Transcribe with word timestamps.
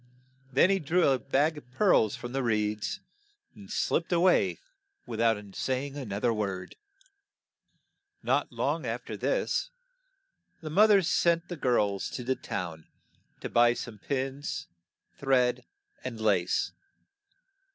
Then 0.51 0.71
he 0.71 0.79
drew 0.79 1.07
a 1.09 1.19
bag 1.19 1.59
of 1.59 1.69
pearls 1.73 2.15
from 2.15 2.31
the 2.31 2.41
reeds, 2.41 3.01
and 3.53 3.69
slipped 3.69 4.11
a 4.11 4.19
way 4.19 4.57
with 5.05 5.21
out 5.21 5.37
say 5.55 5.85
ing 5.85 5.95
an 5.95 6.11
oth 6.11 6.23
er 6.23 6.33
word. 6.33 6.75
Not 8.23 8.51
long 8.51 8.83
af 8.87 9.05
ter 9.05 9.15
this, 9.15 9.69
the 10.59 10.71
moth 10.71 10.89
er 10.89 11.01
sent 11.03 11.49
the 11.49 11.55
girls 11.55 12.09
to 12.15 12.23
the 12.23 12.35
town 12.35 12.87
to 13.41 13.47
buy 13.49 13.75
some 13.75 13.99
pins, 13.99 14.65
thread, 15.19 15.65
and 16.03 16.19
lace. 16.19 16.71